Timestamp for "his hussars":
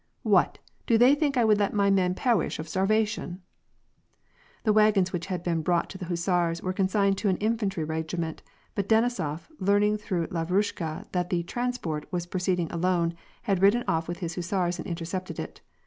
14.21-14.79